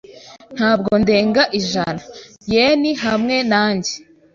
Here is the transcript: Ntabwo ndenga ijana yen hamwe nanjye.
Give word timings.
Ntabwo 0.55 0.91
ndenga 1.01 1.43
ijana 1.59 2.01
yen 2.51 2.83
hamwe 3.05 3.35
nanjye. 3.51 3.93